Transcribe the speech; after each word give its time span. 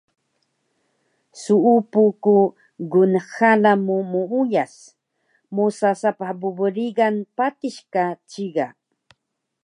Suupu 1.41 2.03
ku 2.23 2.35
gnxalan 2.91 3.79
mu 3.85 3.97
muuyas 4.11 4.73
mosa 5.55 5.89
sapah 6.01 6.31
bbrigan 6.39 7.15
patis 7.37 7.77
ka 7.93 8.05
ciga 8.29 8.67